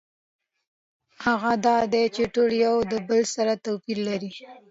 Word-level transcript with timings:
هغه 1.23 1.51
دا 1.65 1.77
دی 1.93 2.03
چې 2.15 2.23
ټول 2.33 2.51
یو 2.65 2.75
د 2.91 2.93
بل 3.09 3.21
سره 3.35 3.53
توپیر 3.65 3.97
لري. 4.09 4.31